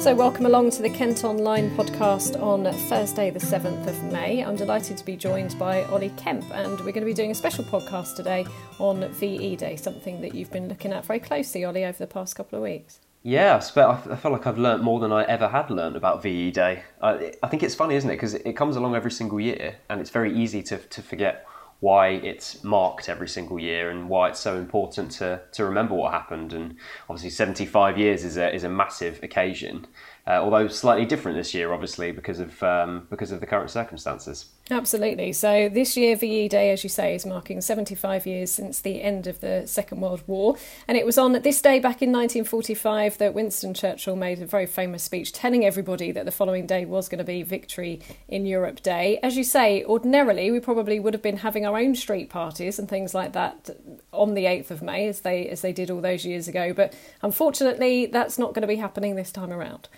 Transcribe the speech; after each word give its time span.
So, 0.00 0.14
welcome 0.14 0.46
along 0.46 0.70
to 0.70 0.82
the 0.82 0.90
Kent 0.90 1.24
Online 1.24 1.76
podcast 1.76 2.40
on 2.40 2.72
Thursday, 2.88 3.30
the 3.30 3.40
7th 3.40 3.84
of 3.88 4.00
May. 4.04 4.44
I'm 4.44 4.54
delighted 4.54 4.96
to 4.96 5.04
be 5.04 5.16
joined 5.16 5.58
by 5.58 5.82
Ollie 5.86 6.12
Kemp, 6.16 6.44
and 6.52 6.78
we're 6.78 6.92
going 6.92 7.00
to 7.00 7.04
be 7.04 7.12
doing 7.12 7.32
a 7.32 7.34
special 7.34 7.64
podcast 7.64 8.14
today 8.14 8.46
on 8.78 9.12
VE 9.14 9.56
Day, 9.56 9.74
something 9.74 10.20
that 10.20 10.36
you've 10.36 10.52
been 10.52 10.68
looking 10.68 10.92
at 10.92 11.04
very 11.04 11.18
closely, 11.18 11.64
Ollie, 11.64 11.84
over 11.84 11.98
the 11.98 12.06
past 12.06 12.36
couple 12.36 12.58
of 12.58 12.62
weeks. 12.62 13.00
Yeah, 13.24 13.56
I, 13.56 13.58
spe- 13.58 13.78
I 13.78 14.16
feel 14.16 14.30
like 14.30 14.46
I've 14.46 14.56
learnt 14.56 14.84
more 14.84 15.00
than 15.00 15.10
I 15.10 15.24
ever 15.24 15.48
had 15.48 15.68
learnt 15.68 15.96
about 15.96 16.22
VE 16.22 16.52
Day. 16.52 16.84
I, 17.02 17.32
I 17.42 17.48
think 17.48 17.64
it's 17.64 17.74
funny, 17.74 17.96
isn't 17.96 18.08
it? 18.08 18.14
Because 18.14 18.34
it 18.34 18.52
comes 18.52 18.76
along 18.76 18.94
every 18.94 19.10
single 19.10 19.40
year, 19.40 19.78
and 19.90 20.00
it's 20.00 20.10
very 20.10 20.32
easy 20.32 20.62
to, 20.62 20.78
to 20.78 21.02
forget 21.02 21.44
why 21.80 22.08
it's 22.08 22.64
marked 22.64 23.08
every 23.08 23.28
single 23.28 23.58
year 23.58 23.90
and 23.90 24.08
why 24.08 24.28
it's 24.28 24.40
so 24.40 24.56
important 24.56 25.12
to, 25.12 25.40
to 25.52 25.64
remember 25.64 25.94
what 25.94 26.12
happened. 26.12 26.52
And 26.52 26.76
obviously, 27.08 27.30
75 27.30 27.96
years 27.96 28.24
is 28.24 28.36
a, 28.36 28.52
is 28.52 28.64
a 28.64 28.68
massive 28.68 29.22
occasion, 29.22 29.86
uh, 30.26 30.42
although 30.42 30.66
slightly 30.66 31.06
different 31.06 31.38
this 31.38 31.54
year, 31.54 31.72
obviously, 31.72 32.10
because 32.10 32.40
of, 32.40 32.60
um, 32.62 33.06
because 33.10 33.30
of 33.30 33.40
the 33.40 33.46
current 33.46 33.70
circumstances. 33.70 34.46
Absolutely. 34.70 35.32
So 35.32 35.70
this 35.70 35.96
year, 35.96 36.14
VE 36.14 36.48
Day, 36.48 36.70
as 36.70 36.82
you 36.82 36.90
say, 36.90 37.14
is 37.14 37.24
marking 37.24 37.62
75 37.62 38.26
years 38.26 38.50
since 38.50 38.80
the 38.80 39.00
end 39.00 39.26
of 39.26 39.40
the 39.40 39.62
Second 39.66 40.02
World 40.02 40.22
War. 40.26 40.56
And 40.86 40.98
it 40.98 41.06
was 41.06 41.16
on 41.16 41.32
this 41.32 41.62
day 41.62 41.78
back 41.78 42.02
in 42.02 42.12
1945 42.12 43.16
that 43.16 43.32
Winston 43.32 43.72
Churchill 43.72 44.14
made 44.14 44.42
a 44.42 44.46
very 44.46 44.66
famous 44.66 45.02
speech 45.02 45.32
telling 45.32 45.64
everybody 45.64 46.12
that 46.12 46.26
the 46.26 46.30
following 46.30 46.66
day 46.66 46.84
was 46.84 47.08
going 47.08 47.18
to 47.18 47.24
be 47.24 47.42
Victory 47.42 48.00
in 48.28 48.44
Europe 48.44 48.82
Day. 48.82 49.18
As 49.22 49.38
you 49.38 49.44
say, 49.44 49.84
ordinarily 49.84 50.50
we 50.50 50.60
probably 50.60 51.00
would 51.00 51.14
have 51.14 51.22
been 51.22 51.38
having 51.38 51.64
our 51.64 51.78
own 51.78 51.94
street 51.94 52.28
parties 52.28 52.78
and 52.78 52.88
things 52.88 53.14
like 53.14 53.32
that 53.32 53.70
on 54.12 54.34
the 54.34 54.44
8th 54.44 54.70
of 54.70 54.82
May, 54.82 55.08
as 55.08 55.20
they 55.20 55.48
as 55.48 55.62
they 55.62 55.72
did 55.72 55.90
all 55.90 56.02
those 56.02 56.26
years 56.26 56.46
ago. 56.46 56.74
But 56.74 56.94
unfortunately, 57.22 58.04
that's 58.06 58.38
not 58.38 58.52
going 58.52 58.62
to 58.62 58.68
be 58.68 58.76
happening 58.76 59.14
this 59.14 59.32
time 59.32 59.52
around. 59.52 59.88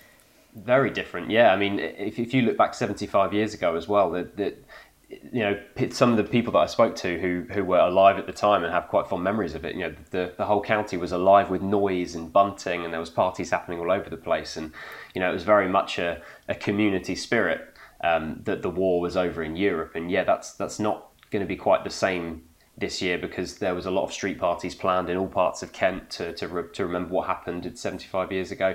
Very 0.54 0.90
different, 0.90 1.30
yeah. 1.30 1.52
I 1.52 1.56
mean, 1.56 1.78
if, 1.78 2.18
if 2.18 2.34
you 2.34 2.42
look 2.42 2.56
back 2.56 2.74
75 2.74 3.32
years 3.32 3.54
ago 3.54 3.76
as 3.76 3.86
well, 3.86 4.10
that, 4.10 4.36
that 4.36 4.64
you 5.08 5.40
know, 5.40 5.60
some 5.90 6.10
of 6.10 6.16
the 6.16 6.24
people 6.24 6.52
that 6.52 6.60
I 6.60 6.66
spoke 6.66 6.94
to 6.96 7.18
who, 7.20 7.46
who 7.52 7.64
were 7.64 7.78
alive 7.78 8.18
at 8.18 8.26
the 8.26 8.32
time 8.32 8.62
and 8.62 8.72
have 8.72 8.88
quite 8.88 9.08
fond 9.08 9.24
memories 9.24 9.54
of 9.54 9.64
it, 9.64 9.74
you 9.74 9.82
know, 9.82 9.94
the, 10.10 10.32
the 10.36 10.44
whole 10.44 10.62
county 10.62 10.96
was 10.96 11.12
alive 11.12 11.50
with 11.50 11.62
noise 11.62 12.14
and 12.14 12.32
bunting 12.32 12.84
and 12.84 12.92
there 12.92 13.00
was 13.00 13.10
parties 13.10 13.50
happening 13.50 13.80
all 13.80 13.90
over 13.90 14.08
the 14.08 14.16
place. 14.16 14.56
And, 14.56 14.72
you 15.14 15.20
know, 15.20 15.30
it 15.30 15.32
was 15.32 15.42
very 15.42 15.68
much 15.68 15.98
a, 15.98 16.22
a 16.48 16.54
community 16.54 17.14
spirit 17.14 17.74
um, 18.02 18.40
that 18.44 18.62
the 18.62 18.70
war 18.70 19.00
was 19.00 19.16
over 19.16 19.42
in 19.42 19.56
Europe. 19.56 19.94
And 19.94 20.10
yeah, 20.10 20.24
that's, 20.24 20.52
that's 20.52 20.78
not 20.78 21.08
going 21.30 21.42
to 21.42 21.48
be 21.48 21.56
quite 21.56 21.84
the 21.84 21.90
same 21.90 22.42
this 22.80 23.00
year 23.00 23.18
because 23.18 23.58
there 23.58 23.74
was 23.74 23.86
a 23.86 23.90
lot 23.90 24.04
of 24.04 24.12
street 24.12 24.38
parties 24.38 24.74
planned 24.74 25.08
in 25.10 25.16
all 25.16 25.28
parts 25.28 25.62
of 25.62 25.72
Kent 25.72 26.10
to, 26.10 26.32
to, 26.34 26.48
re- 26.48 26.72
to 26.72 26.86
remember 26.86 27.12
what 27.14 27.26
happened 27.26 27.78
75 27.78 28.32
years 28.32 28.50
ago. 28.50 28.74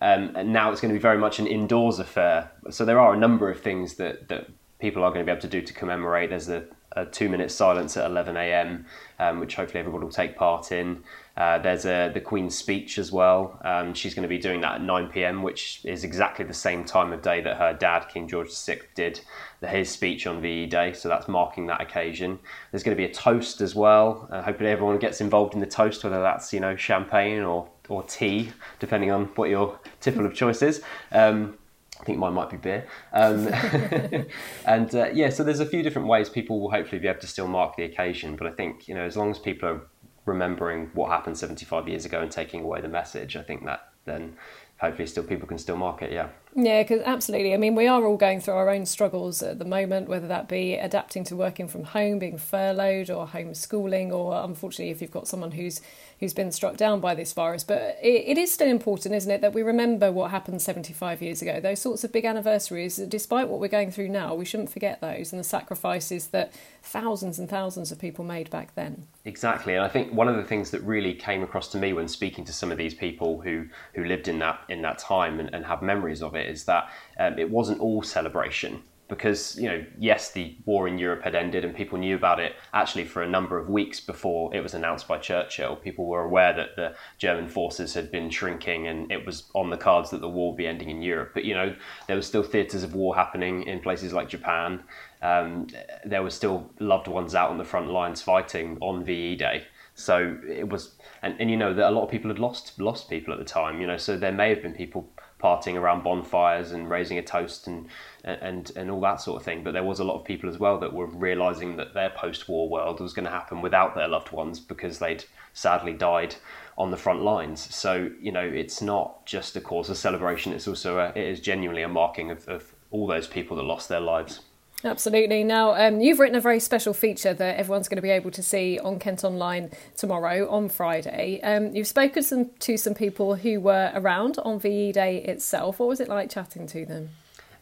Um, 0.00 0.32
and 0.36 0.52
now 0.52 0.70
it's 0.70 0.80
going 0.80 0.92
to 0.92 0.98
be 0.98 1.02
very 1.02 1.18
much 1.18 1.38
an 1.38 1.46
indoors 1.46 1.98
affair. 1.98 2.52
So 2.70 2.84
there 2.84 3.00
are 3.00 3.14
a 3.14 3.16
number 3.16 3.50
of 3.50 3.60
things 3.60 3.94
that, 3.94 4.28
that 4.28 4.48
people 4.78 5.02
are 5.02 5.10
going 5.10 5.24
to 5.24 5.24
be 5.24 5.32
able 5.32 5.40
to 5.40 5.48
do 5.48 5.62
to 5.62 5.72
commemorate. 5.72 6.30
There's 6.30 6.50
a, 6.50 6.64
a 6.92 7.06
two 7.06 7.28
minute 7.28 7.50
silence 7.50 7.96
at 7.96 8.04
11 8.04 8.36
a.m., 8.36 8.86
um, 9.18 9.40
which 9.40 9.56
hopefully 9.56 9.80
everybody 9.80 10.04
will 10.04 10.12
take 10.12 10.36
part 10.36 10.70
in. 10.70 11.02
Uh, 11.36 11.58
there's 11.58 11.84
a, 11.84 12.10
the 12.12 12.20
Queen's 12.20 12.56
speech 12.56 12.98
as 12.98 13.12
well. 13.12 13.60
Um, 13.62 13.92
she's 13.92 14.14
going 14.14 14.22
to 14.22 14.28
be 14.28 14.38
doing 14.38 14.60
that 14.62 14.76
at 14.76 14.82
9 14.82 15.08
p.m., 15.08 15.42
which 15.42 15.80
is 15.84 16.02
exactly 16.02 16.44
the 16.44 16.54
same 16.54 16.84
time 16.84 17.12
of 17.12 17.20
day 17.20 17.42
that 17.42 17.56
her 17.58 17.74
dad, 17.74 18.06
King 18.08 18.26
George 18.26 18.48
VI, 18.50 18.80
did 18.94 19.20
his 19.60 19.90
speech 19.90 20.26
on 20.26 20.40
VE 20.40 20.66
Day. 20.66 20.92
So 20.92 21.08
that's 21.08 21.28
marking 21.28 21.66
that 21.66 21.80
occasion. 21.80 22.38
There's 22.70 22.82
going 22.82 22.96
to 22.96 23.00
be 23.00 23.10
a 23.10 23.12
toast 23.12 23.60
as 23.60 23.74
well. 23.74 24.28
Uh, 24.30 24.42
hopefully 24.42 24.70
everyone 24.70 24.98
gets 24.98 25.20
involved 25.20 25.54
in 25.54 25.60
the 25.60 25.66
toast, 25.66 26.04
whether 26.04 26.22
that's 26.22 26.52
you 26.52 26.60
know 26.60 26.76
champagne 26.76 27.42
or 27.42 27.68
or 27.88 28.02
tea, 28.02 28.50
depending 28.78 29.10
on 29.10 29.26
what 29.36 29.48
your 29.48 29.78
tipple 30.00 30.26
of 30.26 30.34
choice 30.34 30.62
is. 30.62 30.82
Um, 31.12 31.58
I 32.00 32.04
think 32.04 32.18
mine 32.18 32.34
might 32.34 32.50
be 32.50 32.58
beer. 32.58 32.86
Um, 33.12 33.48
and 34.66 34.94
uh, 34.94 35.08
yeah, 35.14 35.30
so 35.30 35.42
there's 35.42 35.60
a 35.60 35.66
few 35.66 35.82
different 35.82 36.08
ways 36.08 36.28
people 36.28 36.60
will 36.60 36.70
hopefully 36.70 37.00
be 37.00 37.08
able 37.08 37.20
to 37.20 37.26
still 37.26 37.48
mark 37.48 37.76
the 37.76 37.84
occasion. 37.84 38.36
But 38.36 38.48
I 38.48 38.50
think, 38.50 38.86
you 38.86 38.94
know, 38.94 39.04
as 39.04 39.16
long 39.16 39.30
as 39.30 39.38
people 39.38 39.68
are 39.68 39.80
remembering 40.26 40.90
what 40.92 41.10
happened 41.10 41.38
75 41.38 41.88
years 41.88 42.04
ago 42.04 42.20
and 42.20 42.30
taking 42.30 42.62
away 42.62 42.80
the 42.80 42.88
message, 42.88 43.36
I 43.36 43.42
think 43.42 43.64
that 43.64 43.88
then 44.04 44.36
hopefully 44.78 45.06
still 45.06 45.24
people 45.24 45.48
can 45.48 45.58
still 45.58 45.76
mark 45.76 46.02
it. 46.02 46.12
Yeah. 46.12 46.28
Yeah, 46.58 46.82
because 46.82 47.02
absolutely. 47.04 47.52
I 47.52 47.58
mean, 47.58 47.74
we 47.74 47.86
are 47.86 48.02
all 48.06 48.16
going 48.16 48.40
through 48.40 48.54
our 48.54 48.70
own 48.70 48.86
struggles 48.86 49.42
at 49.42 49.58
the 49.58 49.66
moment, 49.66 50.08
whether 50.08 50.26
that 50.28 50.48
be 50.48 50.74
adapting 50.74 51.22
to 51.24 51.36
working 51.36 51.68
from 51.68 51.84
home, 51.84 52.18
being 52.18 52.38
furloughed, 52.38 53.10
or 53.10 53.26
homeschooling, 53.26 54.10
or 54.10 54.42
unfortunately, 54.42 54.90
if 54.90 55.02
you've 55.02 55.10
got 55.10 55.28
someone 55.28 55.50
who's 55.50 55.82
who's 56.18 56.32
been 56.32 56.50
struck 56.50 56.78
down 56.78 56.98
by 56.98 57.14
this 57.14 57.34
virus. 57.34 57.62
But 57.62 57.98
it, 58.02 58.24
it 58.26 58.38
is 58.38 58.50
still 58.50 58.68
important, 58.68 59.14
isn't 59.14 59.30
it, 59.30 59.42
that 59.42 59.52
we 59.52 59.62
remember 59.62 60.10
what 60.10 60.30
happened 60.30 60.62
75 60.62 61.20
years 61.20 61.42
ago. 61.42 61.60
Those 61.60 61.80
sorts 61.80 62.04
of 62.04 62.12
big 62.12 62.24
anniversaries, 62.24 62.96
despite 62.96 63.48
what 63.48 63.60
we're 63.60 63.68
going 63.68 63.90
through 63.90 64.08
now, 64.08 64.34
we 64.34 64.46
shouldn't 64.46 64.70
forget 64.70 65.02
those 65.02 65.32
and 65.32 65.40
the 65.40 65.44
sacrifices 65.44 66.28
that 66.28 66.54
thousands 66.82 67.38
and 67.38 67.50
thousands 67.50 67.92
of 67.92 67.98
people 67.98 68.24
made 68.24 68.48
back 68.48 68.74
then. 68.74 69.06
Exactly, 69.26 69.74
and 69.74 69.84
I 69.84 69.88
think 69.88 70.10
one 70.12 70.28
of 70.28 70.36
the 70.36 70.44
things 70.44 70.70
that 70.70 70.80
really 70.82 71.12
came 71.12 71.42
across 71.42 71.68
to 71.72 71.78
me 71.78 71.92
when 71.92 72.08
speaking 72.08 72.46
to 72.46 72.52
some 72.52 72.72
of 72.72 72.78
these 72.78 72.94
people 72.94 73.42
who 73.42 73.66
who 73.94 74.04
lived 74.04 74.28
in 74.28 74.38
that 74.38 74.60
in 74.68 74.80
that 74.82 74.98
time 74.98 75.38
and, 75.38 75.52
and 75.54 75.66
have 75.66 75.82
memories 75.82 76.22
of 76.22 76.34
it 76.34 76.45
is 76.46 76.64
that 76.64 76.90
um, 77.18 77.38
it 77.38 77.50
wasn't 77.50 77.80
all 77.80 78.02
celebration 78.02 78.82
because 79.08 79.56
you 79.56 79.68
know 79.68 79.84
yes 79.98 80.32
the 80.32 80.56
war 80.64 80.88
in 80.88 80.98
Europe 80.98 81.22
had 81.22 81.34
ended 81.34 81.64
and 81.64 81.74
people 81.74 81.98
knew 81.98 82.16
about 82.16 82.40
it 82.40 82.54
actually 82.74 83.04
for 83.04 83.22
a 83.22 83.28
number 83.28 83.58
of 83.58 83.68
weeks 83.68 84.00
before 84.00 84.54
it 84.54 84.60
was 84.60 84.74
announced 84.74 85.06
by 85.06 85.16
Churchill. 85.18 85.76
People 85.76 86.06
were 86.06 86.22
aware 86.22 86.52
that 86.52 86.74
the 86.76 86.94
German 87.18 87.48
forces 87.48 87.94
had 87.94 88.10
been 88.10 88.30
shrinking 88.30 88.88
and 88.88 89.10
it 89.12 89.24
was 89.24 89.44
on 89.54 89.70
the 89.70 89.76
cards 89.76 90.10
that 90.10 90.20
the 90.20 90.28
war 90.28 90.50
would 90.50 90.56
be 90.56 90.66
ending 90.66 90.90
in 90.90 91.02
Europe. 91.02 91.30
But 91.34 91.44
you 91.44 91.54
know 91.54 91.74
there 92.08 92.16
was 92.16 92.26
still 92.26 92.42
theaters 92.42 92.82
of 92.82 92.94
war 92.94 93.14
happening 93.14 93.62
in 93.64 93.80
places 93.80 94.12
like 94.12 94.28
Japan. 94.28 94.82
Um, 95.22 95.68
there 96.04 96.22
were 96.22 96.30
still 96.30 96.70
loved 96.80 97.08
ones 97.08 97.34
out 97.34 97.50
on 97.50 97.58
the 97.58 97.64
front 97.64 97.90
lines 97.90 98.22
fighting 98.22 98.76
on 98.80 99.04
VE 99.04 99.36
day. 99.36 99.64
So 99.94 100.36
it 100.46 100.68
was 100.68 100.94
and, 101.22 101.36
and 101.40 101.50
you 101.50 101.56
know 101.56 101.72
that 101.72 101.88
a 101.88 101.92
lot 101.92 102.04
of 102.04 102.10
people 102.10 102.28
had 102.28 102.38
lost 102.38 102.78
lost 102.80 103.08
people 103.08 103.32
at 103.32 103.38
the 103.38 103.44
time 103.44 103.80
you 103.80 103.86
know 103.86 103.96
so 103.96 104.18
there 104.18 104.32
may 104.32 104.50
have 104.50 104.62
been 104.62 104.74
people 104.74 105.08
partying 105.42 105.74
around 105.74 106.02
bonfires 106.02 106.72
and 106.72 106.88
raising 106.88 107.18
a 107.18 107.22
toast 107.22 107.66
and 107.66 107.88
and 108.24 108.72
and 108.76 108.90
all 108.90 109.00
that 109.00 109.20
sort 109.20 109.40
of 109.40 109.44
thing. 109.44 109.62
But 109.62 109.72
there 109.72 109.84
was 109.84 110.00
a 110.00 110.04
lot 110.04 110.18
of 110.18 110.24
people 110.24 110.48
as 110.48 110.58
well 110.58 110.78
that 110.80 110.92
were 110.92 111.06
realizing 111.06 111.76
that 111.76 111.94
their 111.94 112.10
post-war 112.10 112.68
world 112.68 113.00
was 113.00 113.12
going 113.12 113.26
to 113.26 113.30
happen 113.30 113.60
without 113.60 113.94
their 113.94 114.08
loved 114.08 114.32
ones 114.32 114.60
because 114.60 114.98
they'd 114.98 115.24
sadly 115.52 115.92
died 115.92 116.36
on 116.78 116.90
the 116.90 116.96
front 116.96 117.22
lines. 117.22 117.74
So 117.74 118.10
you 118.20 118.32
know, 118.32 118.40
it's 118.40 118.80
not 118.80 119.26
just 119.26 119.56
a 119.56 119.60
cause 119.60 119.90
of 119.90 119.96
celebration; 119.96 120.52
it's 120.52 120.68
also 120.68 120.98
a, 120.98 121.08
it 121.10 121.26
is 121.26 121.40
genuinely 121.40 121.82
a 121.82 121.88
marking 121.88 122.30
of, 122.30 122.48
of 122.48 122.74
all 122.90 123.06
those 123.06 123.26
people 123.26 123.56
that 123.56 123.64
lost 123.64 123.88
their 123.88 124.00
lives. 124.00 124.40
Absolutely. 124.86 125.42
Now, 125.42 125.74
um, 125.74 126.00
you've 126.00 126.20
written 126.20 126.36
a 126.36 126.40
very 126.40 126.60
special 126.60 126.94
feature 126.94 127.34
that 127.34 127.56
everyone's 127.56 127.88
going 127.88 127.96
to 127.96 128.02
be 128.02 128.10
able 128.10 128.30
to 128.30 128.42
see 128.42 128.78
on 128.78 128.98
Kent 128.98 129.24
Online 129.24 129.70
tomorrow, 129.96 130.48
on 130.48 130.68
Friday. 130.68 131.40
Um, 131.42 131.74
you've 131.74 131.88
spoken 131.88 132.22
some, 132.22 132.50
to 132.60 132.76
some 132.76 132.94
people 132.94 133.34
who 133.34 133.60
were 133.60 133.90
around 133.94 134.38
on 134.44 134.60
VE 134.60 134.92
Day 134.92 135.18
itself. 135.18 135.80
What 135.80 135.88
was 135.88 136.00
it 136.00 136.08
like 136.08 136.30
chatting 136.30 136.66
to 136.68 136.86
them? 136.86 137.10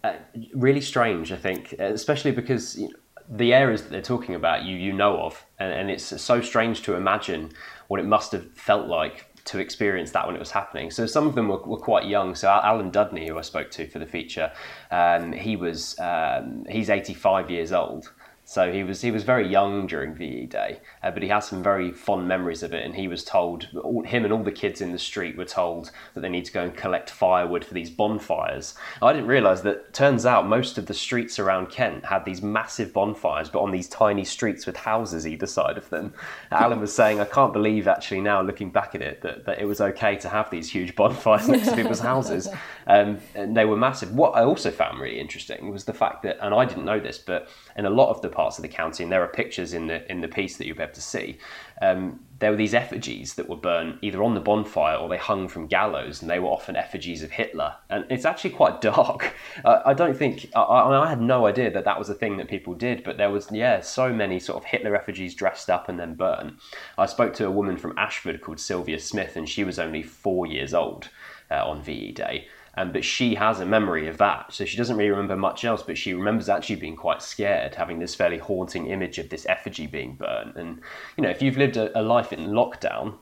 Uh, 0.04 0.14
really 0.54 0.82
strange, 0.82 1.32
I 1.32 1.36
think, 1.36 1.72
especially 1.72 2.30
because 2.30 2.76
you 2.76 2.88
know, 2.88 2.94
the 3.30 3.54
areas 3.54 3.82
that 3.82 3.90
they're 3.90 4.02
talking 4.02 4.34
about 4.34 4.64
you 4.64 4.76
you 4.76 4.92
know 4.92 5.18
of, 5.22 5.42
and, 5.58 5.72
and 5.72 5.90
it's 5.90 6.20
so 6.20 6.42
strange 6.42 6.82
to 6.82 6.94
imagine 6.94 7.52
what 7.88 7.98
it 7.98 8.04
must 8.04 8.32
have 8.32 8.50
felt 8.52 8.86
like 8.86 9.33
to 9.44 9.58
experience 9.58 10.12
that 10.12 10.26
when 10.26 10.34
it 10.34 10.38
was 10.38 10.50
happening. 10.50 10.90
So 10.90 11.06
some 11.06 11.26
of 11.26 11.34
them 11.34 11.48
were, 11.48 11.58
were 11.58 11.78
quite 11.78 12.06
young. 12.06 12.34
So 12.34 12.48
Alan 12.48 12.90
Dudney, 12.90 13.28
who 13.28 13.38
I 13.38 13.42
spoke 13.42 13.70
to 13.72 13.86
for 13.88 13.98
the 13.98 14.06
feature, 14.06 14.52
um, 14.90 15.32
he 15.32 15.56
was 15.56 15.98
um, 15.98 16.64
he's 16.68 16.90
85 16.90 17.50
years 17.50 17.72
old. 17.72 18.12
So 18.54 18.70
he 18.70 18.84
was 18.84 19.00
he 19.00 19.10
was 19.10 19.24
very 19.24 19.48
young 19.48 19.88
during 19.88 20.14
VE 20.14 20.46
Day, 20.46 20.78
uh, 21.02 21.10
but 21.10 21.24
he 21.24 21.28
has 21.30 21.44
some 21.44 21.60
very 21.60 21.90
fond 21.90 22.28
memories 22.28 22.62
of 22.62 22.72
it. 22.72 22.84
And 22.84 22.94
he 22.94 23.08
was 23.08 23.24
told, 23.24 23.66
all, 23.82 24.04
him 24.04 24.22
and 24.22 24.32
all 24.32 24.44
the 24.44 24.52
kids 24.52 24.80
in 24.80 24.92
the 24.92 24.98
street 24.98 25.36
were 25.36 25.44
told 25.44 25.90
that 26.14 26.20
they 26.20 26.28
need 26.28 26.44
to 26.44 26.52
go 26.52 26.62
and 26.62 26.76
collect 26.76 27.10
firewood 27.10 27.64
for 27.64 27.74
these 27.74 27.90
bonfires. 27.90 28.76
I 29.02 29.12
didn't 29.12 29.26
realise 29.26 29.62
that. 29.62 29.92
Turns 29.92 30.24
out 30.24 30.46
most 30.46 30.78
of 30.78 30.86
the 30.86 30.94
streets 30.94 31.40
around 31.40 31.68
Kent 31.68 32.04
had 32.04 32.24
these 32.24 32.42
massive 32.42 32.92
bonfires, 32.92 33.48
but 33.48 33.58
on 33.58 33.72
these 33.72 33.88
tiny 33.88 34.24
streets 34.24 34.66
with 34.66 34.76
houses 34.76 35.26
either 35.26 35.46
side 35.46 35.76
of 35.76 35.90
them. 35.90 36.14
Alan 36.52 36.78
was 36.78 36.94
saying, 36.94 37.20
I 37.20 37.24
can't 37.24 37.52
believe 37.52 37.88
actually 37.88 38.20
now 38.20 38.40
looking 38.40 38.70
back 38.70 38.94
at 38.94 39.02
it 39.02 39.20
that, 39.22 39.46
that 39.46 39.58
it 39.58 39.64
was 39.64 39.80
okay 39.80 40.14
to 40.18 40.28
have 40.28 40.48
these 40.50 40.70
huge 40.70 40.94
bonfires 41.00 41.48
next 41.48 41.70
to 41.70 41.74
people's 41.74 41.98
houses, 41.98 42.46
um, 42.86 43.18
and 43.34 43.56
they 43.56 43.64
were 43.64 43.76
massive. 43.76 44.14
What 44.14 44.36
I 44.36 44.44
also 44.44 44.70
found 44.70 45.00
really 45.00 45.18
interesting 45.18 45.72
was 45.72 45.86
the 45.86 45.92
fact 45.92 46.22
that, 46.22 46.38
and 46.40 46.54
I 46.54 46.64
didn't 46.64 46.84
know 46.84 47.00
this, 47.00 47.18
but 47.18 47.48
in 47.76 47.84
a 47.84 47.90
lot 47.90 48.10
of 48.10 48.22
the 48.22 48.28
parts 48.44 48.58
of 48.58 48.62
the 48.62 48.68
county, 48.68 49.02
and 49.02 49.10
there 49.10 49.22
are 49.22 49.28
pictures 49.28 49.72
in 49.72 49.86
the 49.86 50.10
in 50.12 50.20
the 50.20 50.28
piece 50.28 50.58
that 50.58 50.66
you'll 50.66 50.76
be 50.76 50.82
able 50.82 50.92
to 50.92 51.00
see. 51.00 51.38
Um, 51.80 52.20
there 52.40 52.50
were 52.50 52.58
these 52.58 52.74
effigies 52.74 53.34
that 53.34 53.48
were 53.48 53.56
burnt 53.56 53.96
either 54.02 54.22
on 54.22 54.34
the 54.34 54.40
bonfire 54.40 54.96
or 54.96 55.08
they 55.08 55.16
hung 55.16 55.48
from 55.48 55.66
gallows, 55.66 56.20
and 56.20 56.30
they 56.30 56.38
were 56.38 56.48
often 56.48 56.76
effigies 56.76 57.22
of 57.22 57.30
Hitler. 57.30 57.74
And 57.88 58.04
it's 58.10 58.26
actually 58.26 58.50
quite 58.50 58.80
dark. 58.92 59.34
Uh, 59.64 59.80
I 59.86 59.94
don't 59.94 60.16
think 60.16 60.50
I, 60.54 60.60
I, 60.60 61.08
had 61.08 61.22
no 61.22 61.46
idea 61.46 61.70
that 61.70 61.86
that 61.86 61.98
was 61.98 62.10
a 62.10 62.14
thing 62.14 62.36
that 62.36 62.48
people 62.48 62.74
did, 62.74 63.02
but 63.02 63.16
there 63.16 63.30
was 63.30 63.50
yeah 63.50 63.80
so 63.80 64.12
many 64.12 64.38
sort 64.38 64.62
of 64.62 64.64
Hitler 64.66 64.94
effigies 64.94 65.34
dressed 65.34 65.70
up 65.70 65.88
and 65.88 65.98
then 65.98 66.14
burnt. 66.14 66.54
I 66.98 67.06
spoke 67.06 67.32
to 67.34 67.46
a 67.46 67.50
woman 67.50 67.78
from 67.78 67.96
Ashford 67.96 68.42
called 68.42 68.60
Sylvia 68.60 69.00
Smith, 69.00 69.36
and 69.36 69.48
she 69.48 69.64
was 69.64 69.78
only 69.78 70.02
four 70.02 70.46
years 70.46 70.74
old 70.74 71.08
uh, 71.50 71.66
on 71.66 71.82
VE 71.82 72.12
Day 72.12 72.46
Um, 72.76 72.92
but 72.92 73.04
she 73.04 73.34
has 73.36 73.60
a 73.60 73.66
memory 73.66 74.08
of 74.08 74.18
that, 74.18 74.52
so 74.52 74.64
she 74.64 74.76
doesn't 74.76 74.96
really 74.96 75.10
remember 75.10 75.36
much 75.36 75.64
else. 75.64 75.82
But 75.82 75.96
she 75.96 76.14
remembers 76.14 76.48
actually 76.48 76.76
being 76.76 76.96
quite 76.96 77.22
scared, 77.22 77.74
having 77.74 77.98
this 77.98 78.14
fairly 78.14 78.38
haunting 78.38 78.86
image 78.86 79.18
of 79.18 79.28
this 79.28 79.46
effigy 79.46 79.86
being 79.86 80.16
burnt. 80.16 80.56
And 80.56 80.80
you 81.16 81.22
know, 81.22 81.30
if 81.30 81.40
you've 81.40 81.56
lived 81.56 81.76
a, 81.76 81.96
a 81.98 82.02
life 82.02 82.32
in 82.32 82.50
lockdown, 82.50 83.14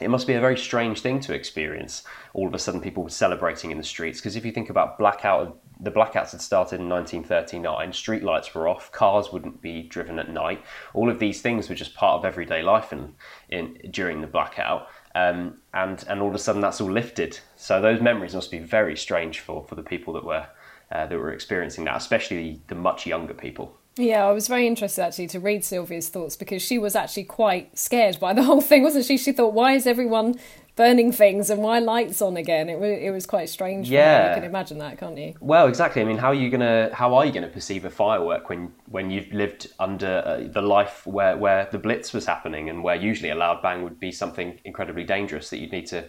it 0.00 0.10
must 0.10 0.26
be 0.26 0.34
a 0.34 0.40
very 0.40 0.56
strange 0.56 1.00
thing 1.00 1.20
to 1.20 1.34
experience 1.34 2.02
all 2.34 2.48
of 2.48 2.54
a 2.54 2.58
sudden 2.58 2.80
people 2.80 3.02
were 3.02 3.10
celebrating 3.10 3.70
in 3.70 3.78
the 3.78 3.84
streets 3.84 4.20
because 4.20 4.36
if 4.36 4.44
you 4.44 4.52
think 4.52 4.70
about 4.70 4.98
blackout 4.98 5.58
the 5.80 5.90
blackouts 5.90 6.32
had 6.32 6.40
started 6.40 6.80
in 6.80 6.88
1939 6.88 7.92
street 7.92 8.22
lights 8.22 8.54
were 8.54 8.68
off 8.68 8.90
cars 8.90 9.32
wouldn't 9.32 9.60
be 9.60 9.82
driven 9.82 10.18
at 10.18 10.30
night 10.30 10.62
all 10.94 11.10
of 11.10 11.18
these 11.18 11.40
things 11.40 11.68
were 11.68 11.74
just 11.74 11.94
part 11.94 12.18
of 12.18 12.24
everyday 12.24 12.62
life 12.62 12.92
in, 12.92 13.14
in 13.50 13.78
during 13.90 14.20
the 14.20 14.26
blackout 14.26 14.88
um, 15.14 15.58
and 15.74 16.04
and 16.08 16.20
all 16.20 16.28
of 16.28 16.34
a 16.34 16.38
sudden 16.38 16.60
that's 16.60 16.80
all 16.80 16.90
lifted 16.90 17.38
so 17.56 17.80
those 17.80 18.00
memories 18.00 18.34
must 18.34 18.50
be 18.50 18.58
very 18.58 18.96
strange 18.96 19.40
for 19.40 19.64
for 19.64 19.74
the 19.74 19.82
people 19.82 20.12
that 20.14 20.24
were 20.24 20.46
uh, 20.90 21.06
that 21.06 21.18
were 21.18 21.32
experiencing 21.32 21.84
that 21.84 21.96
especially 21.96 22.60
the 22.68 22.74
much 22.74 23.06
younger 23.06 23.34
people 23.34 23.76
yeah, 23.96 24.26
I 24.26 24.32
was 24.32 24.48
very 24.48 24.66
interested 24.66 25.02
actually 25.02 25.26
to 25.28 25.40
read 25.40 25.64
Sylvia's 25.64 26.08
thoughts 26.08 26.34
because 26.34 26.62
she 26.62 26.78
was 26.78 26.96
actually 26.96 27.24
quite 27.24 27.76
scared 27.76 28.18
by 28.18 28.32
the 28.32 28.42
whole 28.42 28.62
thing, 28.62 28.82
wasn't 28.82 29.04
she? 29.04 29.18
She 29.18 29.32
thought, 29.32 29.52
why 29.52 29.72
is 29.74 29.86
everyone 29.86 30.36
burning 30.76 31.12
things 31.12 31.50
and 31.50 31.62
why 31.62 31.78
lights 31.78 32.22
on 32.22 32.36
again? 32.36 32.68
It 32.68 32.78
was 32.78 32.98
it 33.00 33.10
was 33.10 33.26
quite 33.26 33.48
strange. 33.48 33.90
Yeah, 33.90 34.28
you 34.28 34.34
can 34.34 34.44
imagine 34.44 34.78
that, 34.78 34.98
can't 34.98 35.16
you? 35.18 35.34
Well, 35.40 35.66
exactly. 35.66 36.02
I 36.02 36.04
mean, 36.04 36.18
how 36.18 36.28
are 36.28 36.34
you 36.34 36.50
gonna 36.50 36.90
how 36.94 37.14
are 37.14 37.24
you 37.24 37.32
gonna 37.32 37.48
perceive 37.48 37.84
a 37.84 37.90
firework 37.90 38.48
when 38.48 38.72
when 38.86 39.10
you've 39.10 39.32
lived 39.32 39.68
under 39.78 40.22
uh, 40.24 40.48
the 40.52 40.62
life 40.62 41.06
where 41.06 41.36
where 41.36 41.68
the 41.70 41.78
blitz 41.78 42.12
was 42.12 42.26
happening 42.26 42.68
and 42.68 42.82
where 42.82 42.96
usually 42.96 43.30
a 43.30 43.34
loud 43.34 43.62
bang 43.62 43.82
would 43.82 44.00
be 44.00 44.12
something 44.12 44.58
incredibly 44.64 45.04
dangerous 45.04 45.50
that 45.50 45.58
you'd 45.58 45.72
need 45.72 45.86
to 45.86 46.04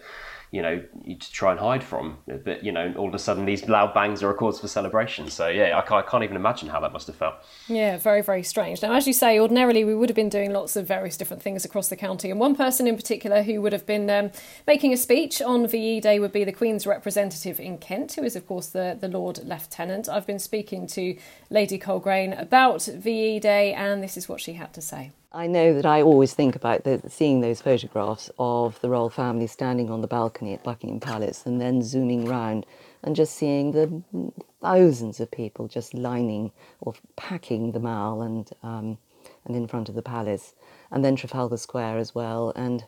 you 0.54 0.62
know 0.62 0.80
to 1.08 1.32
try 1.32 1.50
and 1.50 1.58
hide 1.58 1.82
from. 1.82 2.16
But 2.28 2.62
you 2.62 2.70
know, 2.70 2.94
all 2.96 3.08
of 3.08 3.14
a 3.14 3.18
sudden 3.18 3.44
these 3.44 3.68
loud 3.68 3.92
bangs 3.92 4.22
are 4.22 4.30
a 4.30 4.34
cause 4.34 4.60
for 4.60 4.68
celebration. 4.68 5.28
So 5.28 5.48
yeah, 5.48 5.76
I 5.76 5.80
can't, 5.80 6.06
I 6.06 6.08
can't 6.08 6.22
even 6.22 6.36
imagine 6.36 6.68
how 6.68 6.78
that 6.78 6.92
must 6.92 7.08
have 7.08 7.16
felt. 7.16 7.34
Yeah, 7.66 7.96
very 7.96 8.22
very 8.22 8.44
strange. 8.44 8.80
Now, 8.80 8.92
as 8.92 9.08
you 9.08 9.12
say, 9.12 9.40
ordinarily 9.40 9.82
we 9.82 9.96
would 9.96 10.08
have 10.08 10.14
been 10.14 10.28
doing 10.28 10.52
lots 10.52 10.76
of 10.76 10.86
various 10.86 11.16
different 11.16 11.42
things 11.42 11.64
across 11.64 11.88
the 11.88 11.96
county, 11.96 12.30
and 12.30 12.38
one 12.38 12.54
person 12.54 12.86
in 12.86 12.94
particular 12.94 13.42
who 13.42 13.60
would 13.62 13.72
have 13.72 13.84
been 13.84 14.08
um, 14.08 14.30
making 14.64 14.92
a 14.92 14.96
speech 14.96 15.42
on 15.42 15.66
VE 15.66 15.98
Day 15.98 16.20
would 16.20 16.32
be 16.32 16.44
the 16.44 16.52
Queen's 16.52 16.86
representative 16.86 17.58
in 17.58 17.76
Kent, 17.78 18.12
who 18.12 18.22
is 18.22 18.36
of 18.36 18.46
course 18.46 18.68
the 18.68 18.96
the 18.98 19.08
Lord 19.08 19.40
Lieutenant. 19.44 20.08
I've 20.08 20.26
been 20.26 20.38
speaking 20.38 20.86
to 20.88 21.16
Lady 21.50 21.80
Colgrain 21.80 22.40
about 22.40 22.84
VE 22.84 23.40
Day, 23.40 23.74
and 23.74 24.04
this 24.04 24.16
is 24.16 24.28
what 24.28 24.40
she 24.40 24.52
had 24.52 24.72
to 24.74 24.80
say. 24.80 25.10
I 25.34 25.48
know 25.48 25.74
that 25.74 25.84
I 25.84 26.00
always 26.00 26.32
think 26.32 26.54
about 26.54 26.84
the, 26.84 27.02
seeing 27.08 27.40
those 27.40 27.60
photographs 27.60 28.30
of 28.38 28.80
the 28.80 28.88
royal 28.88 29.10
family 29.10 29.48
standing 29.48 29.90
on 29.90 30.00
the 30.00 30.06
balcony 30.06 30.54
at 30.54 30.62
Buckingham 30.62 31.00
Palace 31.00 31.44
and 31.44 31.60
then 31.60 31.82
zooming 31.82 32.24
round 32.24 32.64
and 33.02 33.16
just 33.16 33.34
seeing 33.34 33.72
the 33.72 34.32
thousands 34.62 35.18
of 35.18 35.32
people 35.32 35.66
just 35.66 35.92
lining 35.92 36.52
or 36.80 36.94
packing 37.16 37.72
the 37.72 37.80
Mall 37.80 38.22
and, 38.22 38.48
um, 38.62 38.96
and 39.44 39.56
in 39.56 39.66
front 39.66 39.88
of 39.88 39.96
the 39.96 40.02
palace, 40.02 40.54
and 40.92 41.04
then 41.04 41.16
Trafalgar 41.16 41.56
Square 41.56 41.98
as 41.98 42.14
well, 42.14 42.52
and 42.54 42.84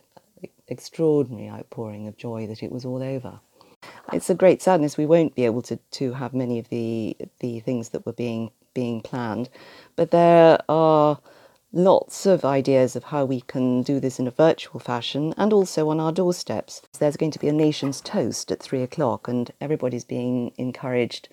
extraordinary 0.69 1.49
outpouring 1.49 2.07
of 2.07 2.15
joy 2.15 2.47
that 2.47 2.63
it 2.63 2.71
was 2.71 2.85
all 2.85 3.03
over. 3.03 3.41
It's 4.13 4.29
a 4.29 4.35
great 4.35 4.61
sadness 4.61 4.97
we 4.97 5.05
won't 5.05 5.35
be 5.35 5.43
able 5.43 5.61
to, 5.63 5.75
to 5.75 6.13
have 6.13 6.33
many 6.33 6.59
of 6.59 6.69
the, 6.69 7.17
the 7.39 7.59
things 7.59 7.89
that 7.89 8.05
were 8.05 8.13
being, 8.13 8.51
being 8.73 9.01
planned, 9.01 9.49
but 9.97 10.11
there 10.11 10.59
are 10.69 11.19
lots 11.73 12.25
of 12.25 12.45
ideas 12.45 12.95
of 12.95 13.05
how 13.05 13.25
we 13.25 13.41
can 13.41 13.83
do 13.83 13.99
this 13.99 14.19
in 14.19 14.27
a 14.27 14.31
virtual 14.31 14.79
fashion 14.79 15.33
and 15.37 15.51
also 15.53 15.89
on 15.89 15.99
our 15.99 16.11
doorsteps. 16.11 16.81
There's 16.99 17.17
going 17.17 17.31
to 17.31 17.39
be 17.39 17.47
a 17.47 17.53
nation's 17.53 18.01
toast 18.01 18.51
at 18.51 18.61
three 18.61 18.81
o'clock, 18.81 19.27
and 19.27 19.51
everybody's 19.59 20.05
being 20.05 20.53
encouraged 20.57 21.29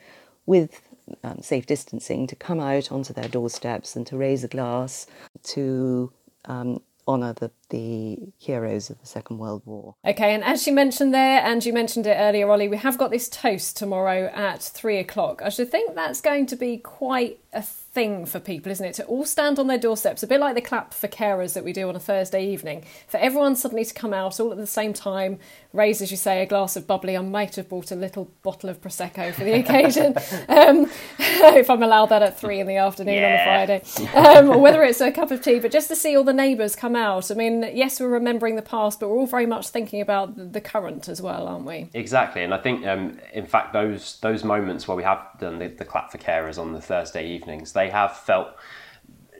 with 0.46 0.80
um, 1.22 1.40
safe 1.40 1.66
distancing 1.66 2.26
to 2.26 2.36
come 2.36 2.60
out 2.60 2.90
onto 2.90 3.12
their 3.12 3.28
doorsteps 3.28 3.94
and 3.96 4.06
to 4.06 4.16
raise 4.16 4.44
a 4.44 4.48
glass 4.48 5.06
to 5.42 6.12
um, 6.46 6.80
honour 7.06 7.32
the, 7.34 7.50
the 7.74 8.32
heroes 8.38 8.88
of 8.88 9.00
the 9.00 9.06
Second 9.06 9.38
World 9.38 9.62
War. 9.64 9.96
Okay, 10.06 10.32
and 10.32 10.44
as 10.44 10.64
you 10.64 10.72
mentioned 10.72 11.12
there, 11.12 11.40
and 11.40 11.64
you 11.64 11.72
mentioned 11.72 12.06
it 12.06 12.14
earlier, 12.16 12.48
Ollie, 12.48 12.68
we 12.68 12.76
have 12.76 12.96
got 12.96 13.10
this 13.10 13.28
toast 13.28 13.76
tomorrow 13.76 14.30
at 14.32 14.62
three 14.62 14.98
o'clock. 14.98 15.42
I 15.44 15.48
should 15.48 15.72
think 15.72 15.96
that's 15.96 16.20
going 16.20 16.46
to 16.46 16.56
be 16.56 16.76
quite 16.76 17.40
a 17.52 17.62
thing 17.62 18.26
for 18.26 18.40
people, 18.40 18.70
isn't 18.72 18.84
it? 18.84 18.94
To 18.94 19.04
all 19.04 19.24
stand 19.24 19.58
on 19.58 19.68
their 19.68 19.78
doorsteps, 19.78 20.22
a 20.22 20.26
bit 20.26 20.40
like 20.40 20.56
the 20.56 20.60
clap 20.60 20.92
for 20.92 21.06
carers 21.06 21.54
that 21.54 21.64
we 21.64 21.72
do 21.72 21.88
on 21.88 21.94
a 21.94 22.00
Thursday 22.00 22.44
evening, 22.44 22.84
for 23.06 23.18
everyone 23.18 23.54
suddenly 23.54 23.84
to 23.84 23.94
come 23.94 24.12
out 24.12 24.40
all 24.40 24.50
at 24.50 24.58
the 24.58 24.66
same 24.66 24.92
time, 24.92 25.38
raise, 25.72 26.02
as 26.02 26.10
you 26.10 26.16
say, 26.16 26.42
a 26.42 26.46
glass 26.46 26.76
of 26.76 26.86
bubbly. 26.86 27.16
I 27.16 27.22
might 27.22 27.54
have 27.54 27.68
bought 27.68 27.92
a 27.92 27.96
little 27.96 28.30
bottle 28.42 28.68
of 28.68 28.80
Prosecco 28.80 29.32
for 29.32 29.44
the 29.44 29.52
occasion, 29.60 30.16
um, 30.48 30.90
if 31.18 31.70
I'm 31.70 31.82
allowed 31.82 32.06
that 32.06 32.22
at 32.22 32.38
three 32.38 32.60
in 32.60 32.66
the 32.66 32.76
afternoon 32.76 33.14
yeah. 33.14 33.26
on 33.66 33.70
a 33.70 33.82
Friday, 33.82 34.38
um, 34.38 34.50
or 34.50 34.58
whether 34.58 34.82
it's 34.82 35.00
a 35.00 35.12
cup 35.12 35.30
of 35.30 35.42
tea, 35.42 35.60
but 35.60 35.70
just 35.70 35.88
to 35.88 35.96
see 35.96 36.16
all 36.16 36.24
the 36.24 36.32
neighbours 36.32 36.74
come 36.76 36.96
out. 36.96 37.30
I 37.30 37.34
mean, 37.34 37.63
yes, 37.72 38.00
we're 38.00 38.08
remembering 38.08 38.56
the 38.56 38.62
past, 38.62 39.00
but 39.00 39.08
we're 39.08 39.16
all 39.16 39.26
very 39.26 39.46
much 39.46 39.68
thinking 39.68 40.00
about 40.00 40.52
the 40.52 40.60
current 40.60 41.08
as 41.08 41.22
well, 41.22 41.46
aren't 41.46 41.64
we? 41.64 41.88
Exactly, 41.94 42.42
and 42.42 42.52
I 42.52 42.58
think, 42.58 42.86
um, 42.86 43.18
in 43.32 43.46
fact, 43.46 43.72
those 43.72 44.18
those 44.20 44.44
moments 44.44 44.86
where 44.88 44.96
we 44.96 45.02
have 45.02 45.26
done 45.38 45.58
the, 45.58 45.68
the 45.68 45.84
clap 45.84 46.10
for 46.10 46.18
carers 46.18 46.58
on 46.58 46.72
the 46.72 46.80
Thursday 46.80 47.26
evenings, 47.26 47.72
they 47.72 47.90
have 47.90 48.16
felt 48.16 48.48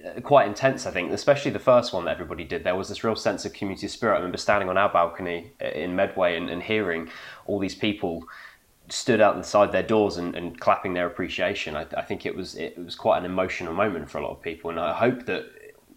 uh, 0.04 0.20
quite 0.20 0.46
intense, 0.46 0.86
I 0.86 0.90
think, 0.90 1.12
especially 1.12 1.50
the 1.50 1.58
first 1.58 1.92
one 1.92 2.04
that 2.04 2.12
everybody 2.12 2.44
did. 2.44 2.64
There 2.64 2.76
was 2.76 2.88
this 2.88 3.04
real 3.04 3.16
sense 3.16 3.44
of 3.44 3.52
community 3.52 3.88
spirit. 3.88 4.14
I 4.14 4.16
remember 4.18 4.38
standing 4.38 4.68
on 4.68 4.76
our 4.76 4.88
balcony 4.88 5.52
uh, 5.62 5.68
in 5.68 5.96
Medway 5.96 6.36
and, 6.36 6.50
and 6.50 6.62
hearing 6.62 7.10
all 7.46 7.58
these 7.58 7.74
people 7.74 8.24
stood 8.88 9.20
outside 9.20 9.72
their 9.72 9.82
doors 9.82 10.18
and, 10.18 10.34
and 10.34 10.60
clapping 10.60 10.92
their 10.94 11.06
appreciation. 11.06 11.74
I, 11.76 11.86
I, 11.96 12.02
think 12.02 12.26
it 12.26 12.36
was 12.36 12.54
it 12.56 12.76
was 12.76 12.94
quite 12.94 13.18
an 13.18 13.24
emotional 13.24 13.72
moment 13.72 14.10
for 14.10 14.18
a 14.18 14.22
lot 14.22 14.32
of 14.32 14.42
people, 14.42 14.70
and 14.70 14.78
I 14.78 14.92
hope 14.92 15.26
that 15.26 15.46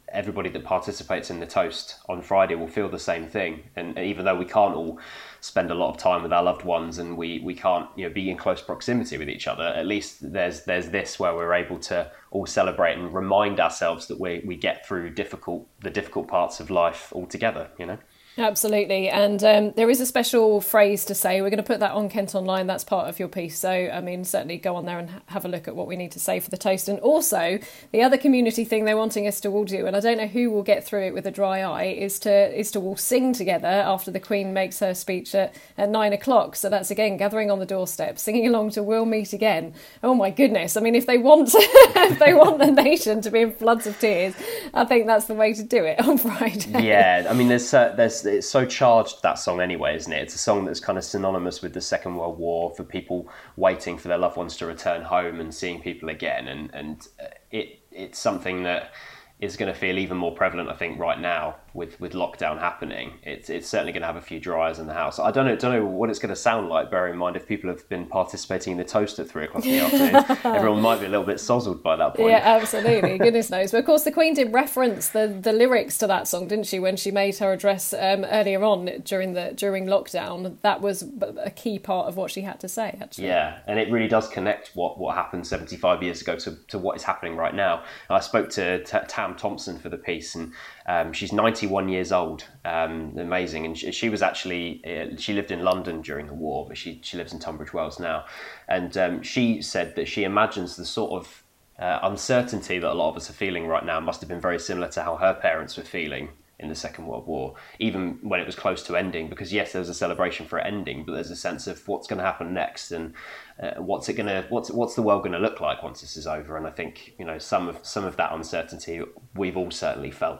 everybody 0.10 0.50
that 0.50 0.64
participates 0.64 1.30
in 1.30 1.40
the 1.40 1.46
toast 1.46 1.96
on 2.08 2.22
Friday 2.22 2.56
will 2.56 2.68
feel 2.68 2.90
the 2.90 3.00
same 3.00 3.28
thing. 3.28 3.64
And 3.76 3.98
even 4.00 4.26
though 4.26 4.36
we 4.36 4.46
can't 4.46 4.74
all 4.74 5.00
spend 5.42 5.70
a 5.70 5.76
lot 5.76 5.90
of 5.90 5.98
time 5.98 6.24
with 6.24 6.32
our 6.32 6.44
loved 6.44 6.64
ones 6.64 6.98
and 6.98 7.18
we, 7.18 7.40
we 7.40 7.54
can't 7.54 7.90
you 7.96 8.08
know 8.08 8.14
be 8.14 8.30
in 8.30 8.38
close 8.38 8.62
proximity 8.62 9.18
with 9.18 9.30
each 9.30 9.48
other, 9.48 9.64
at 9.64 9.86
least 9.86 10.32
there's 10.34 10.64
there's 10.66 10.90
this 10.90 11.20
where 11.20 11.36
we're 11.36 11.54
able 11.54 11.80
to 11.80 12.12
all 12.32 12.46
celebrate 12.46 12.98
and 12.98 13.14
remind 13.14 13.60
ourselves 13.60 14.08
that 14.08 14.20
we, 14.20 14.42
we 14.46 14.56
get 14.56 14.86
through 14.88 15.10
difficult 15.10 15.68
the 15.82 15.90
difficult 15.90 16.28
parts 16.28 16.60
of 16.60 16.70
life 16.70 17.12
all 17.14 17.26
together, 17.26 17.70
you 17.78 17.86
know. 17.86 17.98
Absolutely. 18.38 19.10
And 19.10 19.44
um, 19.44 19.72
there 19.72 19.90
is 19.90 20.00
a 20.00 20.06
special 20.06 20.62
phrase 20.62 21.06
to 21.06 21.16
say. 21.16 21.42
We're 21.42 21.50
going 21.50 21.58
to 21.58 21.64
put 21.64 21.80
that 21.80 21.94
on 21.94 22.08
Kent 22.08 22.36
Online. 22.36 22.68
That's 22.68 22.84
part 22.84 23.10
of 23.10 23.18
your 23.18 23.28
piece. 23.28 23.58
So, 23.58 23.72
I 23.72 24.00
mean, 24.00 24.24
certainly 24.26 24.58
go 24.58 24.76
on 24.76 24.86
there 24.86 25.00
and 25.00 25.10
have 25.28 25.44
a 25.44 25.48
look 25.48 25.68
at 25.68 25.76
what 25.76 25.88
we 25.88 25.96
need 25.96 26.12
to 26.12 26.20
say 26.20 26.40
for 26.40 26.52
the 26.52 26.58
toast. 26.58 26.88
And 26.88 27.00
also, 27.00 27.58
the 27.92 28.04
other 28.04 28.18
community 28.18 28.64
thing 28.64 28.86
they're 28.86 28.96
wanting 28.96 29.28
us 29.28 29.42
to 29.42 29.50
all 29.50 29.66
do, 29.66 29.88
and 29.88 29.96
I 29.96 30.00
don't 30.00 30.18
know 30.18 30.28
who 30.28 30.52
will 30.52 30.62
get 30.62 30.86
through 30.86 31.08
it 31.08 31.14
with 31.16 31.26
a 31.26 31.32
dry 31.32 31.62
eye, 31.62 31.86
is 31.86 32.20
to 32.20 32.60
is 32.60 32.70
to 32.72 32.80
all 32.80 32.96
sing 32.96 33.34
together 33.34 33.68
after 33.68 34.12
the 34.12 34.20
Queen 34.20 34.54
makes 34.54 34.80
her 34.80 34.94
speech 34.94 35.34
at, 35.34 35.56
at 35.76 35.90
nine 35.90 36.14
o'clock. 36.14 36.56
So 36.56 36.70
that's 36.70 36.92
again 36.92 37.18
gathering 37.18 37.50
on 37.50 37.58
the 37.58 37.66
doorstep, 37.66 38.20
singing 38.20 38.46
along 38.46 38.72
to 38.72 38.84
"We'll 38.84 39.06
Meet 39.06 39.34
Again." 39.34 39.74
Oh 40.04 40.14
my 40.14 40.30
goodness! 40.30 40.78
I 40.78 40.82
mean, 40.82 40.94
if 40.94 41.08
they 41.08 41.18
want 41.18 41.50
if 41.56 42.20
they 42.20 42.34
want 42.36 42.60
the 42.60 42.72
nation 42.72 43.22
to 43.22 43.32
be 43.32 43.42
in 43.42 43.54
floods 43.54 43.88
of 43.88 44.00
tears, 44.00 44.36
I 44.76 44.86
think 44.86 45.08
that's 45.08 45.26
the 45.26 45.34
way 45.34 45.54
to 45.54 45.64
do 45.64 45.84
it 45.84 46.00
on 46.08 46.20
Friday. 46.20 46.84
Yeah, 46.86 47.26
I 47.28 47.34
mean, 47.34 47.48
there's 47.48 47.74
uh, 47.74 47.94
there's 47.98 48.27
it's 48.28 48.50
so 48.50 48.66
charged 48.66 49.22
that 49.24 49.36
song 49.40 49.62
anyway, 49.62 49.96
isn't 49.96 50.12
it? 50.12 50.22
It's 50.22 50.36
a 50.36 50.40
song 50.40 50.66
that's 50.66 50.80
kind 50.80 50.98
of 50.98 51.04
synonymous 51.04 51.62
with 51.62 51.74
the 51.74 51.82
Second 51.82 52.16
World 52.16 52.38
War 52.38 52.74
for 52.76 52.84
people 52.84 53.30
waiting 53.56 53.98
for 53.98 54.08
their 54.08 54.18
loved 54.18 54.38
ones 54.38 54.58
to 54.58 54.66
return 54.66 55.02
home 55.02 55.40
and 55.40 55.54
seeing 55.54 55.82
people 55.82 56.10
again, 56.10 56.48
and 56.48 56.74
and 56.74 57.08
it 57.52 57.80
it's 57.92 58.20
something 58.20 58.64
that 58.64 58.92
is 59.40 59.56
going 59.56 59.72
to 59.72 59.80
feel 59.80 59.98
even 59.98 60.18
more 60.18 60.34
prevalent, 60.34 60.70
I 60.70 60.74
think, 60.74 61.00
right 61.00 61.20
now 61.20 61.56
with, 61.74 62.00
with 62.00 62.14
lockdown 62.14 62.60
happening. 62.60 63.14
It's, 63.24 63.50
it's 63.50 63.68
certainly 63.68 63.92
going 63.92 64.02
to 64.02 64.08
have 64.08 64.16
a 64.16 64.22
few 64.22 64.40
dryers 64.40 64.80
in 64.80 64.88
the 64.88 64.94
house. 64.94 65.20
I 65.20 65.32
don't 65.32 65.46
know 65.46 65.56
don't 65.56 65.72
know 65.72 65.86
what 65.86 66.10
it's 66.10 66.20
going 66.20 66.30
to 66.30 66.36
sound 66.36 66.70
like. 66.70 66.90
Bear 66.90 67.08
in 67.08 67.18
mind 67.18 67.36
if 67.36 67.48
people 67.48 67.70
have 67.70 67.88
been 67.90 68.06
participating 68.06 68.72
in 68.72 68.78
the 68.78 68.84
toast 68.84 69.20
at 69.20 69.30
three 69.30 69.46
o'clock 69.46 69.66
in 69.66 69.72
the 69.72 69.80
afternoon, 70.16 70.56
everyone 70.56 70.82
might 70.82 71.00
be 71.00 71.06
a 71.06 71.10
little 71.10 71.26
bit 71.26 71.38
sozzled 71.38 71.84
by 71.84 71.96
that 71.96 72.16
point. 72.16 72.30
Yeah, 72.30 72.42
absolutely. 72.44 73.18
Goodness 73.18 73.50
knows. 73.50 73.72
But 73.72 73.80
of 73.80 73.86
course, 73.86 74.04
the 74.04 74.12
Queen 74.12 74.34
did 74.34 74.54
reference 74.54 75.10
the, 75.10 75.28
the 75.28 75.52
lyrics 75.52 75.98
to 76.00 76.08
that 76.08 76.28
song, 76.28 76.48
didn't 76.48 76.66
she? 76.66 76.80
When 76.80 76.96
she 76.96 77.12
made 77.12 77.38
her 77.38 77.54
address 77.54 77.94
um, 77.94 78.26
earlier 78.26 78.64
on 78.64 79.02
during 79.04 79.34
the 79.34 79.54
during 79.56 79.86
lockdown, 79.86 80.58
that 80.62 80.82
was 80.82 81.04
a 81.38 81.52
key 81.52 81.80
part 81.80 82.08
of 82.08 82.18
what 82.18 82.32
she 82.32 82.42
had 82.42 82.60
to 82.62 82.68
say. 82.68 82.98
Actually, 83.02 83.28
yeah, 83.28 83.60
and 83.68 83.80
it 83.80 83.92
really 83.92 84.08
does 84.08 84.28
connect 84.28 84.72
what 84.74 84.98
what 84.98 85.16
happened 85.16 85.46
seventy 85.46 85.76
five 85.76 86.02
years 86.02 86.22
ago 86.22 86.36
to, 86.38 86.56
to 86.68 86.78
what 86.78 86.96
is 86.96 87.04
happening 87.04 87.36
right 87.36 87.54
now. 87.54 87.84
I 88.10 88.20
spoke 88.20 88.50
to 88.52 88.84
T- 88.84 88.98
Tam 89.08 89.36
Thompson 89.36 89.80
for 89.80 89.90
the 89.90 89.98
piece, 89.98 90.36
and 90.36 90.54
um, 90.88 91.14
she's 91.14 91.34
91 91.58 91.90
years 91.90 92.12
old, 92.12 92.46
um, 92.66 93.18
amazing. 93.18 93.66
And 93.66 93.78
she, 93.78 93.92
she 93.92 94.10
was 94.10 94.22
actually, 94.22 94.82
uh, 94.86 95.16
she 95.18 95.34
lived 95.34 95.52
in 95.52 95.64
London 95.64 96.02
during 96.02 96.28
the 96.28 96.34
war, 96.34 96.66
but 96.68 96.78
she, 96.78 97.00
she 97.04 97.18
lives 97.18 97.34
in 97.34 97.40
Tunbridge 97.40 97.74
Wells 97.74 98.00
now. 98.00 98.26
And 98.68 98.96
um, 98.98 99.24
she 99.24 99.62
said 99.62 99.96
that 99.96 100.08
she 100.08 100.24
imagines 100.24 100.76
the 100.76 100.86
sort 100.86 101.14
of 101.14 101.44
uh, 101.80 102.00
uncertainty 102.04 102.78
that 102.80 102.92
a 102.92 102.94
lot 102.94 103.10
of 103.10 103.18
us 103.18 103.30
are 103.30 103.34
feeling 103.34 103.66
right 103.68 103.86
now 103.86 104.00
must 104.00 104.22
have 104.22 104.30
been 104.30 104.42
very 104.42 104.60
similar 104.60 104.88
to 104.90 105.02
how 105.02 105.16
her 105.16 105.34
parents 105.34 105.78
were 105.78 105.84
feeling 105.84 106.30
in 106.60 106.70
the 106.70 106.76
Second 106.76 107.06
World 107.06 107.28
War, 107.28 107.54
even 107.80 108.18
when 108.22 108.40
it 108.40 108.46
was 108.46 108.56
close 108.56 108.84
to 108.84 108.96
ending. 108.96 109.30
Because 109.30 109.52
yes, 109.54 109.72
there 109.72 109.80
was 109.80 109.90
a 109.90 109.94
celebration 109.94 110.46
for 110.48 110.60
it 110.60 110.66
ending, 110.66 111.06
but 111.06 111.14
there's 111.14 111.32
a 111.32 111.36
sense 111.36 111.68
of 111.68 111.88
what's 111.88 112.08
going 112.08 112.18
to 112.18 112.26
happen 112.26 112.54
next 112.54 112.92
and 112.92 113.14
uh, 113.62 113.74
what's 113.78 114.10
it 114.10 114.14
going 114.14 114.28
to 114.28 114.46
what's 114.50 114.72
what's 114.72 114.96
the 114.96 115.04
world 115.04 115.22
going 115.22 115.34
to 115.34 115.40
look 115.40 115.60
like 115.60 115.84
once 115.84 116.02
this 116.02 116.18
is 116.18 116.26
over. 116.26 116.58
And 116.58 116.66
I 116.66 116.72
think 116.72 117.14
you 117.20 117.26
know 117.26 117.38
some 117.38 117.68
of 117.68 117.86
some 117.86 118.06
of 118.06 118.18
that 118.18 118.32
uncertainty 118.32 119.02
we've 119.36 119.58
all 119.58 119.70
certainly 119.70 120.10
felt 120.10 120.40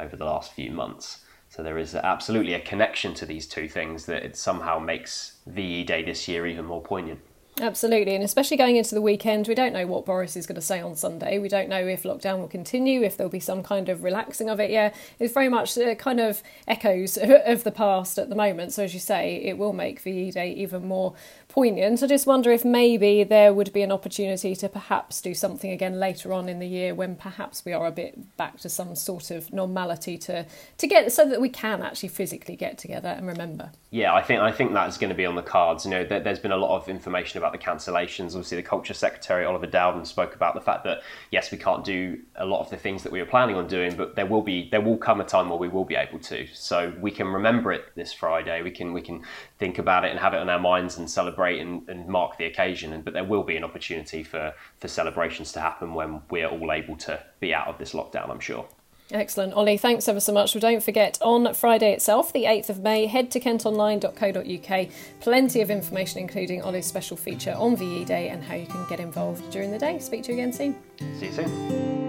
over 0.00 0.16
the 0.16 0.24
last 0.24 0.52
few 0.52 0.70
months. 0.70 1.24
So 1.48 1.62
there 1.62 1.78
is 1.78 1.94
absolutely 1.94 2.54
a 2.54 2.60
connection 2.60 3.12
to 3.14 3.26
these 3.26 3.46
two 3.46 3.68
things 3.68 4.06
that 4.06 4.24
it 4.24 4.36
somehow 4.36 4.78
makes 4.78 5.38
VE 5.46 5.84
Day 5.84 6.02
this 6.02 6.26
year 6.26 6.46
even 6.46 6.64
more 6.64 6.82
poignant. 6.82 7.20
Absolutely, 7.60 8.14
and 8.14 8.24
especially 8.24 8.56
going 8.56 8.76
into 8.76 8.94
the 8.94 9.02
weekend, 9.02 9.46
we 9.46 9.54
don't 9.54 9.74
know 9.74 9.86
what 9.86 10.06
Boris 10.06 10.36
is 10.36 10.46
going 10.46 10.56
to 10.56 10.62
say 10.62 10.80
on 10.80 10.96
Sunday. 10.96 11.38
We 11.38 11.50
don't 11.50 11.68
know 11.68 11.86
if 11.86 12.02
lockdown 12.02 12.38
will 12.38 12.48
continue, 12.48 13.02
if 13.02 13.18
there'll 13.18 13.30
be 13.30 13.40
some 13.40 13.62
kind 13.62 13.90
of 13.90 14.02
relaxing 14.02 14.48
of 14.48 14.58
it. 14.58 14.70
Yeah, 14.70 14.94
it's 15.18 15.34
very 15.34 15.50
much 15.50 15.76
uh, 15.76 15.94
kind 15.96 16.18
of 16.18 16.42
echoes 16.66 17.18
of 17.22 17.62
the 17.62 17.70
past 17.70 18.18
at 18.18 18.30
the 18.30 18.34
moment. 18.34 18.72
So, 18.72 18.84
as 18.84 18.94
you 18.94 19.00
say, 19.00 19.36
it 19.44 19.58
will 19.58 19.74
make 19.74 20.00
VE 20.00 20.30
Day 20.30 20.50
even 20.54 20.88
more 20.88 21.12
poignant. 21.48 22.02
I 22.02 22.06
just 22.06 22.26
wonder 22.26 22.50
if 22.50 22.64
maybe 22.64 23.22
there 23.22 23.52
would 23.52 23.70
be 23.74 23.82
an 23.82 23.92
opportunity 23.92 24.56
to 24.56 24.68
perhaps 24.70 25.20
do 25.20 25.34
something 25.34 25.70
again 25.70 26.00
later 26.00 26.32
on 26.32 26.48
in 26.48 26.58
the 26.58 26.66
year 26.66 26.94
when 26.94 27.16
perhaps 27.16 27.66
we 27.66 27.74
are 27.74 27.86
a 27.86 27.92
bit 27.92 28.34
back 28.38 28.60
to 28.60 28.70
some 28.70 28.96
sort 28.96 29.30
of 29.30 29.52
normality 29.52 30.16
to 30.18 30.46
to 30.78 30.86
get 30.86 31.12
so 31.12 31.28
that 31.28 31.40
we 31.40 31.50
can 31.50 31.82
actually 31.82 32.08
physically 32.08 32.56
get 32.56 32.78
together 32.78 33.10
and 33.10 33.26
remember. 33.26 33.72
Yeah, 33.90 34.14
I 34.14 34.22
think 34.22 34.40
I 34.40 34.50
think 34.50 34.72
that's 34.72 34.96
going 34.96 35.10
to 35.10 35.14
be 35.14 35.26
on 35.26 35.34
the 35.34 35.42
cards. 35.42 35.84
You 35.84 35.90
know, 35.90 36.04
there, 36.04 36.22
has 36.22 36.38
been 36.38 36.52
a 36.52 36.56
lot 36.56 36.74
of 36.74 36.88
information 36.88 37.41
about 37.42 37.52
the 37.52 37.58
cancellations. 37.58 38.28
Obviously, 38.28 38.56
the 38.56 38.62
Culture 38.62 38.94
Secretary 38.94 39.44
Oliver 39.44 39.66
Dowden 39.66 40.04
spoke 40.04 40.34
about 40.34 40.54
the 40.54 40.60
fact 40.60 40.84
that 40.84 41.02
yes, 41.30 41.50
we 41.50 41.58
can't 41.58 41.84
do 41.84 42.20
a 42.36 42.46
lot 42.46 42.60
of 42.60 42.70
the 42.70 42.76
things 42.76 43.02
that 43.02 43.12
we 43.12 43.20
were 43.20 43.26
planning 43.26 43.56
on 43.56 43.66
doing, 43.66 43.96
but 43.96 44.14
there 44.14 44.26
will 44.26 44.42
be 44.42 44.68
there 44.70 44.80
will 44.80 44.96
come 44.96 45.20
a 45.20 45.24
time 45.24 45.48
where 45.48 45.58
we 45.58 45.68
will 45.68 45.84
be 45.84 45.96
able 45.96 46.18
to. 46.20 46.46
So 46.52 46.92
we 47.00 47.10
can 47.10 47.26
remember 47.28 47.72
it 47.72 47.86
this 47.96 48.12
Friday. 48.12 48.62
We 48.62 48.70
can 48.70 48.92
we 48.92 49.02
can 49.02 49.22
think 49.58 49.78
about 49.78 50.04
it 50.04 50.10
and 50.10 50.20
have 50.20 50.34
it 50.34 50.38
on 50.38 50.48
our 50.48 50.60
minds 50.60 50.98
and 50.98 51.10
celebrate 51.10 51.60
and, 51.60 51.88
and 51.88 52.06
mark 52.06 52.38
the 52.38 52.44
occasion. 52.44 52.92
And, 52.92 53.04
but 53.04 53.14
there 53.14 53.24
will 53.24 53.42
be 53.42 53.56
an 53.56 53.64
opportunity 53.64 54.22
for 54.22 54.54
for 54.78 54.88
celebrations 54.88 55.52
to 55.52 55.60
happen 55.60 55.94
when 55.94 56.22
we 56.30 56.42
are 56.42 56.50
all 56.50 56.72
able 56.72 56.96
to 56.96 57.22
be 57.40 57.52
out 57.54 57.66
of 57.66 57.78
this 57.78 57.92
lockdown. 57.92 58.30
I'm 58.30 58.40
sure. 58.40 58.66
Excellent. 59.10 59.52
Ollie, 59.52 59.76
thanks 59.76 60.08
ever 60.08 60.20
so 60.20 60.32
much. 60.32 60.54
Well, 60.54 60.60
don't 60.60 60.82
forget, 60.82 61.18
on 61.20 61.52
Friday 61.54 61.92
itself, 61.92 62.32
the 62.32 62.44
8th 62.44 62.70
of 62.70 62.80
May, 62.80 63.06
head 63.06 63.30
to 63.32 63.40
kentonline.co.uk. 63.40 64.88
Plenty 65.20 65.60
of 65.60 65.70
information, 65.70 66.20
including 66.20 66.62
Ollie's 66.62 66.86
special 66.86 67.16
feature 67.16 67.54
on 67.58 67.76
VE 67.76 68.04
Day 68.04 68.30
and 68.30 68.42
how 68.42 68.54
you 68.54 68.66
can 68.66 68.86
get 68.88 69.00
involved 69.00 69.50
during 69.50 69.70
the 69.70 69.78
day. 69.78 69.98
Speak 69.98 70.22
to 70.24 70.32
you 70.32 70.38
again 70.38 70.52
soon. 70.52 70.76
See 71.18 71.26
you 71.26 71.32
soon. 71.32 72.01